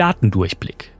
[0.00, 0.92] Datendurchblick.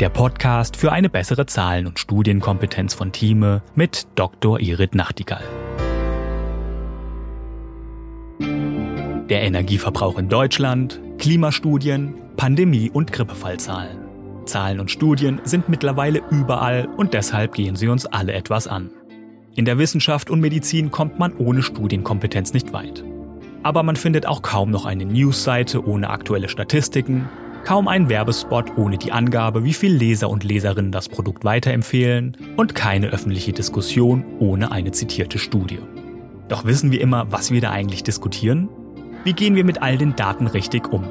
[0.00, 4.58] Der Podcast für eine bessere Zahlen- und Studienkompetenz von Thieme mit Dr.
[4.58, 5.44] Irit Nachtigall.
[9.28, 13.98] Der Energieverbrauch in Deutschland, Klimastudien, Pandemie- und Grippefallzahlen.
[14.46, 18.88] Zahlen und Studien sind mittlerweile überall und deshalb gehen sie uns alle etwas an.
[19.56, 23.04] In der Wissenschaft und Medizin kommt man ohne Studienkompetenz nicht weit.
[23.62, 27.28] Aber man findet auch kaum noch eine Newsseite ohne aktuelle Statistiken,
[27.64, 32.74] kaum einen Werbespot ohne die Angabe, wie viel Leser und Leserinnen das Produkt weiterempfehlen und
[32.74, 35.78] keine öffentliche Diskussion ohne eine zitierte Studie.
[36.48, 38.68] Doch wissen wir immer, was wir da eigentlich diskutieren?
[39.24, 41.04] Wie gehen wir mit all den Daten richtig um?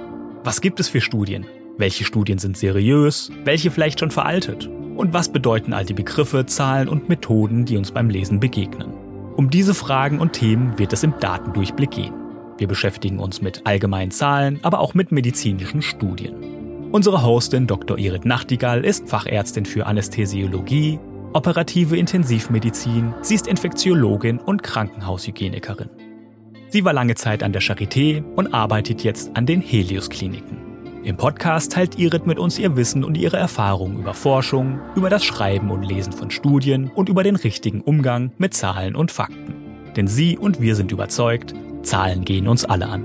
[0.43, 1.45] Was gibt es für Studien?
[1.77, 3.31] Welche Studien sind seriös?
[3.45, 4.68] Welche vielleicht schon veraltet?
[4.68, 8.93] Und was bedeuten all die Begriffe, Zahlen und Methoden, die uns beim Lesen begegnen?
[9.38, 12.19] Um diese Fragen und Themen wird es im Datendurchblick gehen.
[12.60, 16.90] Wir beschäftigen uns mit allgemeinen Zahlen, aber auch mit medizinischen Studien.
[16.91, 17.98] Unsere Hostin Dr.
[17.98, 20.99] Irit Nachtigall ist Fachärztin für Anästhesiologie,
[21.32, 25.90] operative Intensivmedizin, sie ist Infektiologin und Krankenhaushygienikerin.
[26.68, 30.57] Sie war lange Zeit an der Charité und arbeitet jetzt an den Helios-Kliniken.
[31.04, 35.24] Im Podcast teilt Irit mit uns ihr Wissen und ihre Erfahrungen über Forschung, über das
[35.24, 39.59] Schreiben und Lesen von Studien und über den richtigen Umgang mit Zahlen und Fakten.
[40.00, 43.04] Denn sie und wir sind überzeugt, Zahlen gehen uns alle an.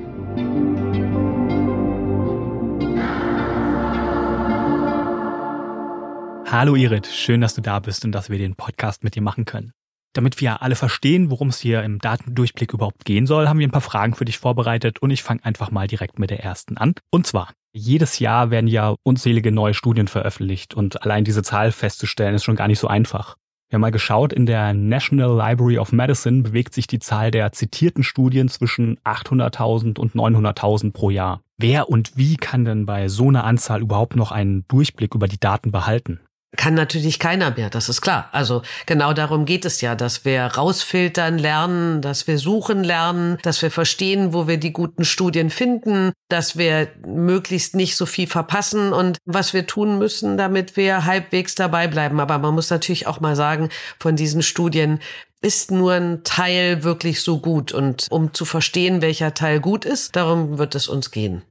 [6.46, 9.44] Hallo Irit, schön, dass du da bist und dass wir den Podcast mit dir machen
[9.44, 9.72] können.
[10.12, 13.72] Damit wir alle verstehen, worum es hier im Datendurchblick überhaupt gehen soll, haben wir ein
[13.72, 16.94] paar Fragen für dich vorbereitet und ich fange einfach mal direkt mit der ersten an.
[17.10, 22.36] Und zwar, jedes Jahr werden ja unzählige neue Studien veröffentlicht und allein diese Zahl festzustellen
[22.36, 23.34] ist schon gar nicht so einfach.
[23.68, 27.52] Wir haben mal geschaut, in der National Library of Medicine bewegt sich die Zahl der
[27.52, 31.40] zitierten Studien zwischen 800.000 und 900.000 pro Jahr.
[31.56, 35.40] Wer und wie kann denn bei so einer Anzahl überhaupt noch einen Durchblick über die
[35.40, 36.20] Daten behalten?
[36.56, 38.28] Kann natürlich keiner mehr, das ist klar.
[38.32, 43.62] Also genau darum geht es ja, dass wir rausfiltern lernen, dass wir suchen lernen, dass
[43.62, 48.92] wir verstehen, wo wir die guten Studien finden, dass wir möglichst nicht so viel verpassen
[48.92, 52.20] und was wir tun müssen, damit wir halbwegs dabei bleiben.
[52.20, 55.00] Aber man muss natürlich auch mal sagen, von diesen Studien
[55.40, 57.72] ist nur ein Teil wirklich so gut.
[57.72, 61.42] Und um zu verstehen, welcher Teil gut ist, darum wird es uns gehen.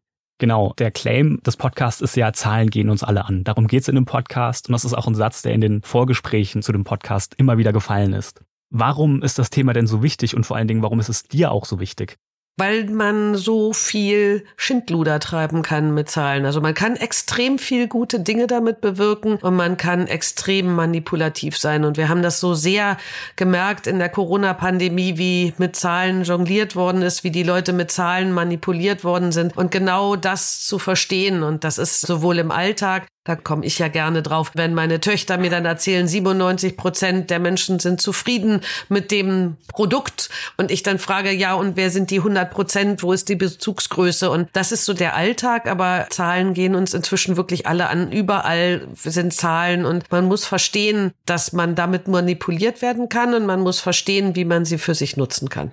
[0.44, 3.46] Genau, der Claim des Podcasts ist ja, Zahlen gehen uns alle an.
[3.46, 5.82] Darum geht es in dem Podcast und das ist auch ein Satz, der in den
[5.84, 8.42] Vorgesprächen zu dem Podcast immer wieder gefallen ist.
[8.70, 11.50] Warum ist das Thema denn so wichtig und vor allen Dingen, warum ist es dir
[11.50, 12.18] auch so wichtig?
[12.56, 16.46] Weil man so viel Schindluder treiben kann mit Zahlen.
[16.46, 21.84] Also man kann extrem viel gute Dinge damit bewirken und man kann extrem manipulativ sein.
[21.84, 22.98] Und wir haben das so sehr
[23.36, 28.32] gemerkt in der Corona-Pandemie, wie mit Zahlen jongliert worden ist, wie die Leute mit Zahlen
[28.32, 29.58] manipuliert worden sind.
[29.58, 33.88] Und genau das zu verstehen, und das ist sowohl im Alltag da komme ich ja
[33.88, 39.12] gerne drauf, wenn meine Töchter mir dann erzählen, 97 Prozent der Menschen sind zufrieden mit
[39.12, 43.02] dem Produkt und ich dann frage, ja, und wer sind die 100 Prozent?
[43.02, 44.30] Wo ist die Bezugsgröße?
[44.30, 48.12] Und das ist so der Alltag, aber Zahlen gehen uns inzwischen wirklich alle an.
[48.12, 53.62] Überall sind Zahlen und man muss verstehen, dass man damit manipuliert werden kann und man
[53.62, 55.72] muss verstehen, wie man sie für sich nutzen kann.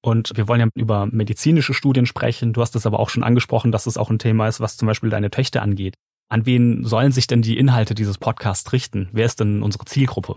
[0.00, 2.52] Und wir wollen ja über medizinische Studien sprechen.
[2.52, 4.86] Du hast es aber auch schon angesprochen, dass es auch ein Thema ist, was zum
[4.86, 5.94] Beispiel deine Töchter angeht.
[6.28, 9.08] An wen sollen sich denn die Inhalte dieses Podcasts richten?
[9.12, 10.36] Wer ist denn unsere Zielgruppe?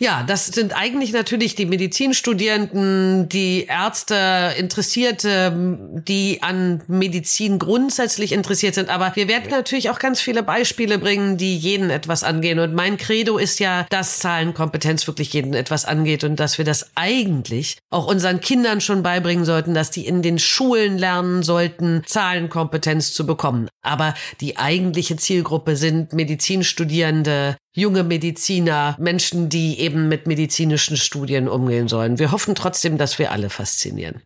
[0.00, 5.76] Ja, das sind eigentlich natürlich die Medizinstudierenden, die Ärzte, Interessierte,
[6.06, 8.90] die an Medizin grundsätzlich interessiert sind.
[8.90, 12.60] Aber wir werden natürlich auch ganz viele Beispiele bringen, die jeden etwas angehen.
[12.60, 16.92] Und mein Credo ist ja, dass Zahlenkompetenz wirklich jeden etwas angeht und dass wir das
[16.94, 23.12] eigentlich auch unseren Kindern schon beibringen sollten, dass die in den Schulen lernen sollten, Zahlenkompetenz
[23.12, 23.68] zu bekommen.
[23.82, 31.88] Aber die eigentliche Zielgruppe sind Medizinstudierende, junge Mediziner, Menschen, die eben mit medizinischen Studien umgehen
[31.88, 32.18] sollen.
[32.18, 34.22] Wir hoffen trotzdem, dass wir alle faszinieren.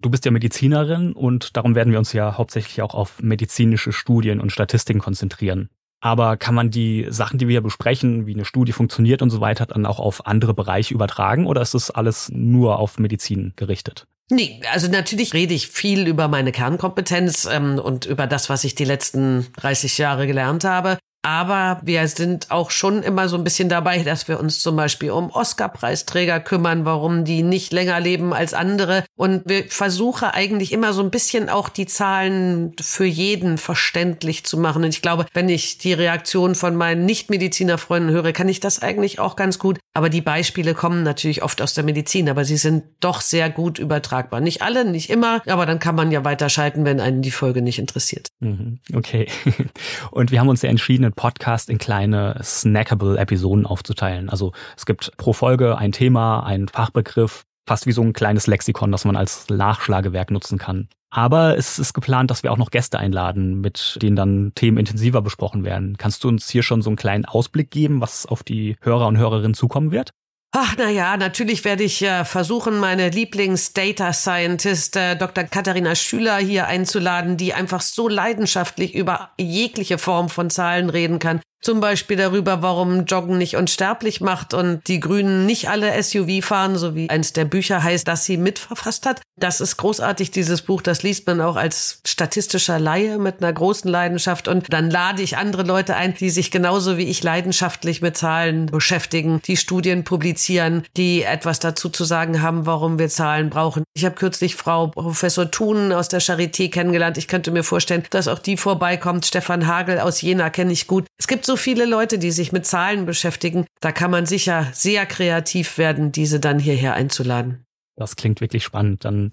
[0.00, 4.40] Du bist ja Medizinerin und darum werden wir uns ja hauptsächlich auch auf medizinische Studien
[4.40, 5.70] und Statistiken konzentrieren.
[6.00, 9.40] Aber kann man die Sachen, die wir hier besprechen, wie eine Studie funktioniert und so
[9.40, 14.06] weiter, dann auch auf andere Bereiche übertragen oder ist das alles nur auf Medizin gerichtet?
[14.28, 18.74] Nee, also natürlich rede ich viel über meine Kernkompetenz ähm, und über das, was ich
[18.74, 20.98] die letzten 30 Jahre gelernt habe.
[21.26, 25.10] Aber wir sind auch schon immer so ein bisschen dabei, dass wir uns zum Beispiel
[25.10, 29.02] um Oscar-Preisträger kümmern, warum die nicht länger leben als andere.
[29.16, 34.56] Und wir versuchen eigentlich immer so ein bisschen auch die Zahlen für jeden verständlich zu
[34.56, 34.84] machen.
[34.84, 39.18] Und ich glaube, wenn ich die Reaktion von meinen Nichtmedizinerfreunden höre, kann ich das eigentlich
[39.18, 39.80] auch ganz gut.
[39.96, 43.78] Aber die Beispiele kommen natürlich oft aus der Medizin, aber sie sind doch sehr gut
[43.78, 44.42] übertragbar.
[44.42, 47.78] Nicht alle, nicht immer, aber dann kann man ja weiterschalten, wenn einen die Folge nicht
[47.78, 48.28] interessiert.
[48.40, 49.26] Mhm, okay.
[50.10, 54.28] Und wir haben uns ja entschieden, Podcast in kleine snackable Episoden aufzuteilen.
[54.28, 58.92] Also es gibt pro Folge ein Thema, einen Fachbegriff, fast wie so ein kleines Lexikon,
[58.92, 60.88] das man als Nachschlagewerk nutzen kann.
[61.10, 65.22] Aber es ist geplant, dass wir auch noch Gäste einladen, mit denen dann Themen intensiver
[65.22, 65.96] besprochen werden.
[65.96, 69.16] Kannst du uns hier schon so einen kleinen Ausblick geben, was auf die Hörer und
[69.16, 70.10] Hörerinnen zukommen wird?
[70.52, 75.44] Ach, na ja, natürlich werde ich äh, versuchen, meine Lieblings-Data Scientist äh, Dr.
[75.44, 81.40] Katharina Schüler hier einzuladen, die einfach so leidenschaftlich über jegliche Form von Zahlen reden kann.
[81.66, 86.76] Zum Beispiel darüber, warum Joggen nicht unsterblich macht und die Grünen nicht alle SUV fahren,
[86.76, 89.20] so wie eins der Bücher heißt, das sie mitverfasst hat.
[89.36, 90.80] Das ist großartig, dieses Buch.
[90.80, 94.46] Das liest man auch als statistischer Laie mit einer großen Leidenschaft.
[94.46, 98.66] Und dann lade ich andere Leute ein, die sich genauso wie ich leidenschaftlich mit Zahlen
[98.66, 103.82] beschäftigen, die Studien publizieren, die etwas dazu zu sagen haben, warum wir Zahlen brauchen.
[103.94, 107.18] Ich habe kürzlich Frau Professor Thun aus der Charité kennengelernt.
[107.18, 109.26] Ich könnte mir vorstellen, dass auch die vorbeikommt.
[109.26, 111.06] Stefan Hagel aus Jena kenne ich gut.
[111.18, 113.66] Es gibt viele Leute, die sich mit Zahlen beschäftigen.
[113.80, 117.64] Da kann man sicher sehr kreativ werden, diese dann hierher einzuladen.
[117.96, 119.04] Das klingt wirklich spannend.
[119.04, 119.32] Dann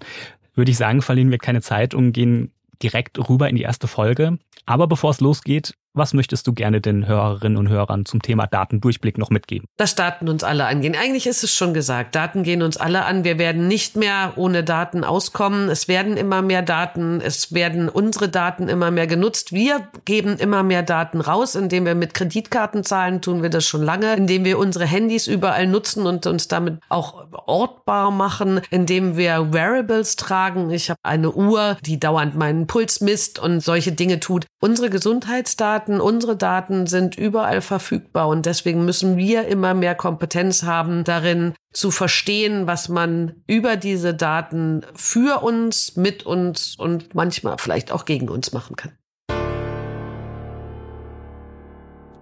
[0.54, 4.38] würde ich sagen, verlieren wir keine Zeit und gehen direkt rüber in die erste Folge.
[4.66, 9.16] Aber bevor es losgeht, was möchtest du gerne den Hörerinnen und Hörern zum Thema Datendurchblick
[9.16, 9.68] noch mitgeben?
[9.76, 10.96] Dass Daten uns alle angehen.
[11.00, 12.14] Eigentlich ist es schon gesagt.
[12.14, 13.24] Daten gehen uns alle an.
[13.24, 15.68] Wir werden nicht mehr ohne Daten auskommen.
[15.68, 17.20] Es werden immer mehr Daten.
[17.20, 19.52] Es werden unsere Daten immer mehr genutzt.
[19.52, 23.82] Wir geben immer mehr Daten raus, indem wir mit Kreditkarten zahlen, tun wir das schon
[23.82, 29.52] lange, indem wir unsere Handys überall nutzen und uns damit auch ortbar machen, indem wir
[29.52, 30.70] Wearables tragen.
[30.70, 34.46] Ich habe eine Uhr, die dauernd meinen Puls misst und solche Dinge tut.
[34.60, 40.62] Unsere Gesundheitsdaten Daten, unsere Daten sind überall verfügbar und deswegen müssen wir immer mehr Kompetenz
[40.62, 47.56] haben darin zu verstehen, was man über diese Daten für uns, mit uns und manchmal
[47.58, 48.92] vielleicht auch gegen uns machen kann.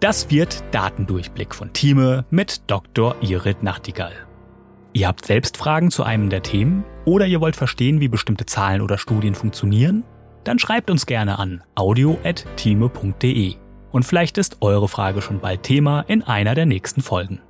[0.01, 3.15] Das wird Datendurchblick von Thieme mit Dr.
[3.21, 4.27] Irit Nachtigall.
[4.93, 8.81] Ihr habt selbst Fragen zu einem der Themen oder ihr wollt verstehen, wie bestimmte Zahlen
[8.81, 10.03] oder Studien funktionieren?
[10.45, 13.55] Dann schreibt uns gerne an audio.time.de
[13.93, 17.41] und vielleicht ist eure Frage schon bald Thema in einer der nächsten Folgen.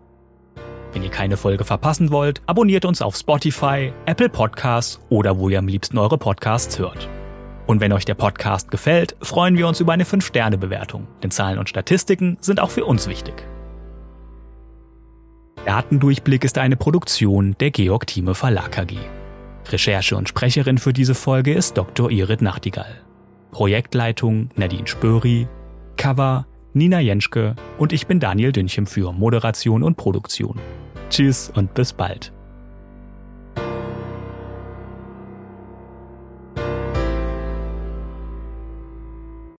[0.92, 5.58] Wenn ihr keine Folge verpassen wollt, abonniert uns auf Spotify, Apple Podcasts oder wo ihr
[5.58, 7.08] am liebsten eure Podcasts hört.
[7.66, 11.70] Und wenn euch der Podcast gefällt, freuen wir uns über eine 5-Sterne-Bewertung, denn Zahlen und
[11.70, 13.46] Statistiken sind auch für uns wichtig.
[15.64, 18.96] Datendurchblick ist eine Produktion der Georg Thieme Verlag AG.
[19.70, 22.10] Recherche und Sprecherin für diese Folge ist Dr.
[22.10, 23.00] Irit Nachtigall.
[23.50, 25.46] Projektleitung Nadine Spöri,
[25.96, 30.58] Cover Nina Jenschke und ich bin Daniel Dünchem für Moderation und Produktion.
[31.10, 32.32] Tschüss und bis bald.